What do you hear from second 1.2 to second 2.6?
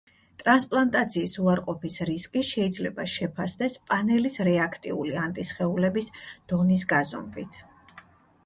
უარყოფის რისკი